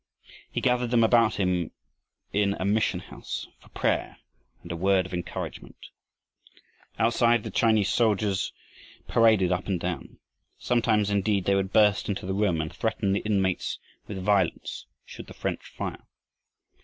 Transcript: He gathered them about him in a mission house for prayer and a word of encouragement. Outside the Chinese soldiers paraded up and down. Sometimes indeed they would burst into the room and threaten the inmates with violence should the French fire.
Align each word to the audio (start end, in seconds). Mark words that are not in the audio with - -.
He 0.51 0.61
gathered 0.61 0.89
them 0.89 1.03
about 1.03 1.35
him 1.35 1.69
in 2.33 2.55
a 2.55 2.65
mission 2.65 3.01
house 3.01 3.47
for 3.59 3.69
prayer 3.69 4.17
and 4.63 4.71
a 4.71 4.75
word 4.75 5.05
of 5.05 5.13
encouragement. 5.13 5.77
Outside 6.97 7.43
the 7.43 7.51
Chinese 7.51 7.89
soldiers 7.89 8.51
paraded 9.07 9.51
up 9.51 9.67
and 9.67 9.79
down. 9.79 10.17
Sometimes 10.57 11.11
indeed 11.11 11.45
they 11.45 11.53
would 11.53 11.71
burst 11.71 12.09
into 12.09 12.25
the 12.25 12.33
room 12.33 12.61
and 12.61 12.73
threaten 12.73 13.11
the 13.13 13.19
inmates 13.19 13.77
with 14.07 14.17
violence 14.17 14.87
should 15.05 15.27
the 15.27 15.35
French 15.35 15.67
fire. 15.67 16.03